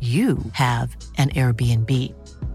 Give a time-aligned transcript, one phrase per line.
[0.00, 1.90] you have an Airbnb.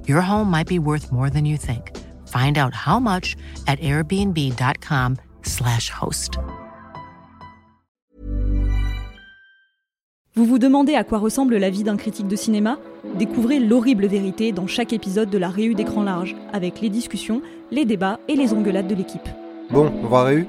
[0.08, 1.92] Your home might be worth more than you think.
[2.28, 3.36] Find out how much
[3.68, 6.40] at airbnb.com/slash host.
[10.36, 12.78] Vous vous demandez à quoi ressemble la vie d'un critique de cinéma?
[13.18, 17.86] Découvrez l'horrible vérité dans chaque épisode de la Réu d'écran large, avec les discussions, les
[17.86, 19.30] débats et les engueulades de l'équipe.
[19.70, 20.46] Bon, on va Réu?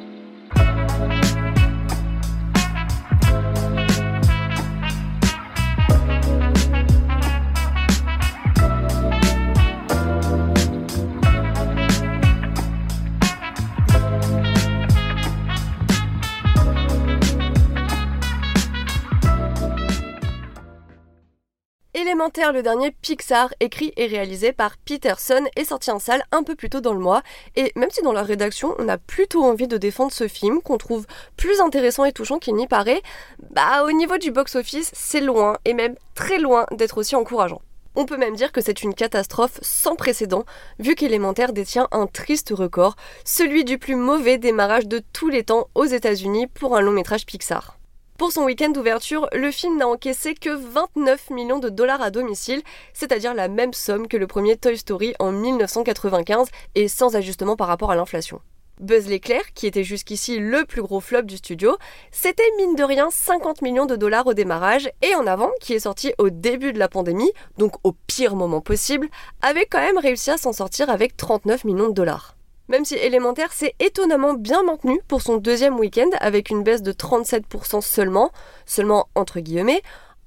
[22.06, 26.54] Élémentaire, le dernier Pixar, écrit et réalisé par Peterson, est sorti en salle un peu
[26.54, 27.24] plus tôt dans le mois.
[27.56, 30.78] Et même si dans la rédaction, on a plutôt envie de défendre ce film, qu'on
[30.78, 31.04] trouve
[31.36, 33.02] plus intéressant et touchant qu'il n'y paraît,
[33.50, 37.60] bah au niveau du box-office, c'est loin, et même très loin, d'être aussi encourageant.
[37.96, 40.44] On peut même dire que c'est une catastrophe sans précédent,
[40.78, 45.66] vu qu'Élémentaire détient un triste record, celui du plus mauvais démarrage de tous les temps
[45.74, 47.75] aux États-Unis pour un long métrage Pixar.
[48.18, 52.62] Pour son week-end d'ouverture, le film n'a encaissé que 29 millions de dollars à domicile,
[52.94, 57.68] c'est-à-dire la même somme que le premier Toy Story en 1995 et sans ajustement par
[57.68, 58.40] rapport à l'inflation.
[58.80, 61.76] Buzz l'éclair, qui était jusqu'ici le plus gros flop du studio,
[62.10, 65.80] c'était mine de rien 50 millions de dollars au démarrage et en avant, qui est
[65.80, 69.08] sorti au début de la pandémie, donc au pire moment possible,
[69.42, 72.35] avait quand même réussi à s'en sortir avec 39 millions de dollars.
[72.68, 76.92] Même si Élémentaire s'est étonnamment bien maintenu pour son deuxième week-end avec une baisse de
[76.92, 78.32] 37% seulement,
[78.64, 79.82] seulement entre guillemets,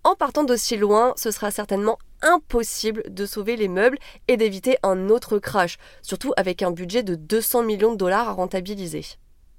[0.05, 3.97] en partant d'aussi loin, ce sera certainement impossible de sauver les meubles
[4.29, 8.33] et d'éviter un autre crash, surtout avec un budget de 200 millions de dollars à
[8.33, 9.03] rentabiliser.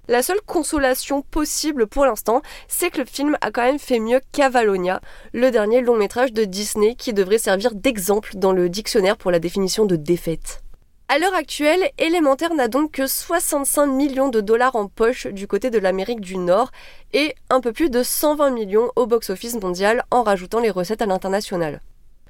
[0.08, 4.20] La seule consolation possible pour l'instant, c'est que le film a quand même fait mieux
[4.32, 5.00] qu'Avalonia,
[5.32, 9.38] le dernier long métrage de Disney qui devrait servir d'exemple dans le dictionnaire pour la
[9.38, 10.62] définition de défaite.
[11.12, 15.68] À l'heure actuelle, Élémentaire n'a donc que 65 millions de dollars en poche du côté
[15.68, 16.70] de l'Amérique du Nord
[17.12, 21.06] et un peu plus de 120 millions au box-office mondial en rajoutant les recettes à
[21.06, 21.80] l'international.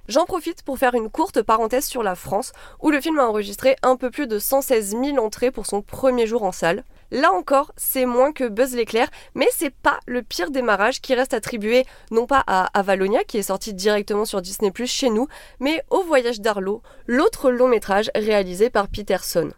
[0.09, 3.77] J'en profite pour faire une courte parenthèse sur la France, où le film a enregistré
[3.83, 6.83] un peu plus de 116 000 entrées pour son premier jour en salle.
[7.11, 11.35] Là encore, c'est moins que Buzz l'éclair, mais c'est pas le pire démarrage qui reste
[11.35, 15.27] attribué non pas à Avalonia, qui est sorti directement sur Disney chez nous,
[15.59, 19.51] mais au Voyage d'Arlo, l'autre long métrage réalisé par Peterson.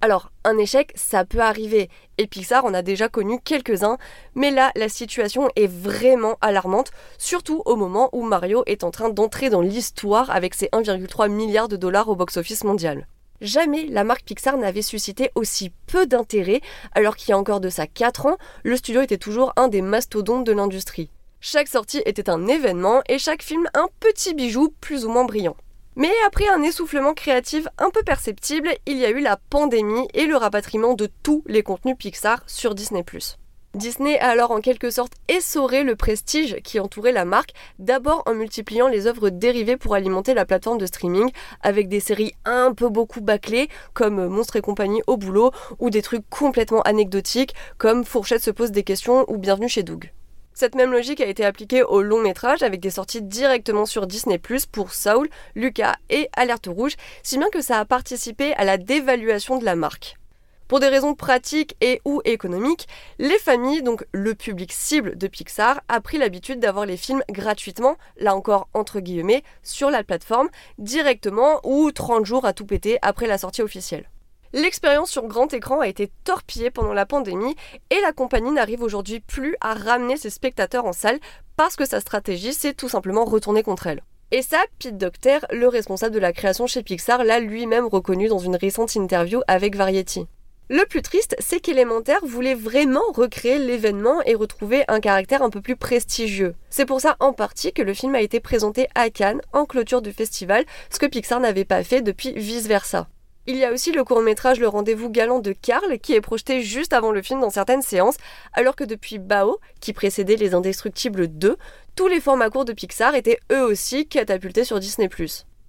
[0.00, 3.98] Alors, un échec, ça peut arriver, et Pixar en a déjà connu quelques-uns,
[4.34, 9.10] mais là, la situation est vraiment alarmante, surtout au moment où Mario est en train
[9.10, 13.06] d'entrer dans l'histoire avec ses 1,3 milliard de dollars au box-office mondial.
[13.42, 16.60] Jamais la marque Pixar n'avait suscité aussi peu d'intérêt,
[16.94, 19.82] alors qu'il y a encore de ça 4 ans, le studio était toujours un des
[19.82, 21.10] mastodontes de l'industrie.
[21.40, 25.56] Chaque sortie était un événement et chaque film un petit bijou plus ou moins brillant.
[25.96, 30.26] Mais après un essoufflement créatif un peu perceptible, il y a eu la pandémie et
[30.26, 33.02] le rapatriement de tous les contenus Pixar sur Disney⁇
[33.74, 38.34] Disney a alors en quelque sorte essoré le prestige qui entourait la marque, d'abord en
[38.34, 41.30] multipliant les œuvres dérivées pour alimenter la plateforme de streaming,
[41.62, 46.02] avec des séries un peu beaucoup bâclées, comme Monstres et compagnie au boulot, ou des
[46.02, 50.12] trucs complètement anecdotiques, comme Fourchette se pose des questions ou Bienvenue chez Doug.
[50.52, 54.38] Cette même logique a été appliquée au long métrage avec des sorties directement sur Disney
[54.70, 59.56] pour Saul, Lucas et Alerte Rouge, si bien que ça a participé à la dévaluation
[59.56, 60.18] de la marque.
[60.72, 62.88] Pour des raisons pratiques et ou économiques,
[63.18, 67.98] les familles, donc le public cible de Pixar, a pris l'habitude d'avoir les films gratuitement,
[68.16, 70.48] là encore entre guillemets, sur la plateforme,
[70.78, 74.08] directement ou 30 jours à tout péter après la sortie officielle.
[74.54, 77.54] L'expérience sur grand écran a été torpillée pendant la pandémie
[77.90, 81.20] et la compagnie n'arrive aujourd'hui plus à ramener ses spectateurs en salle
[81.58, 84.02] parce que sa stratégie s'est tout simplement retournée contre elle.
[84.30, 88.38] Et ça, Pete Docter, le responsable de la création chez Pixar, l'a lui-même reconnu dans
[88.38, 90.26] une récente interview avec Variety.
[90.68, 95.60] Le plus triste, c'est qu'Elementaire voulait vraiment recréer l'événement et retrouver un caractère un peu
[95.60, 96.54] plus prestigieux.
[96.70, 100.02] C'est pour ça en partie que le film a été présenté à Cannes en clôture
[100.02, 103.08] du festival, ce que Pixar n'avait pas fait depuis Vice Versa.
[103.48, 106.92] Il y a aussi le court-métrage Le rendez-vous galant de Karl qui est projeté juste
[106.92, 108.16] avant le film dans certaines séances,
[108.52, 111.56] alors que depuis Bao, qui précédait Les Indestructibles 2,
[111.96, 115.10] tous les formats courts de Pixar étaient eux aussi catapultés sur Disney+.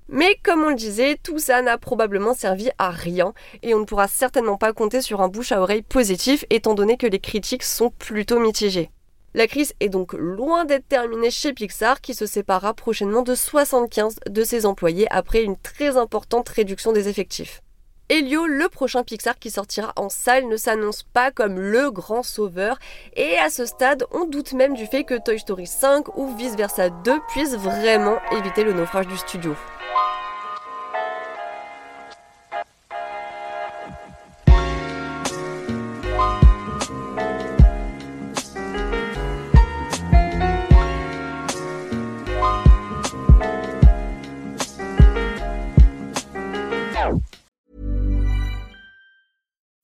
[0.09, 3.85] Mais comme on le disait, tout ça n'a probablement servi à rien et on ne
[3.85, 7.63] pourra certainement pas compter sur un bouche à oreille positif étant donné que les critiques
[7.63, 8.91] sont plutôt mitigées.
[9.35, 14.17] La crise est donc loin d'être terminée chez Pixar qui se séparera prochainement de 75
[14.29, 17.63] de ses employés après une très importante réduction des effectifs.
[18.09, 22.77] Elio, le prochain Pixar qui sortira en salle, ne s'annonce pas comme le grand sauveur
[23.15, 26.55] et à ce stade, on doute même du fait que Toy Story 5 ou Vice
[26.55, 29.55] Versa 2 puissent vraiment éviter le naufrage du studio.